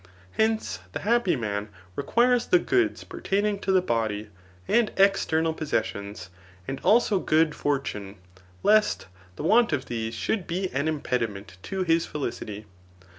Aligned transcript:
Hence, 0.31 0.79
the 0.93 1.01
happy 1.01 1.35
man 1.35 1.69
requires 1.95 2.47
the 2.47 2.57
goods 2.57 3.03
pertaining 3.03 3.59
to 3.59 3.71
the 3.71 3.83
body, 3.83 4.29
and%xtemal 4.67 5.55
possessions, 5.55 6.31
and 6.67 6.79
also 6.83 7.19
good 7.19 7.53
for 7.53 7.77
tune, 7.77 8.15
lest 8.63 9.05
[the 9.35 9.43
want 9.43 9.69
of^ 9.69 9.85
these 9.85 10.15
should 10.15 10.47
be 10.47 10.71
an 10.71 10.87
impediment 10.87 11.57
£to 11.61 11.85
his 11.85 12.07
felicity. 12.07 12.65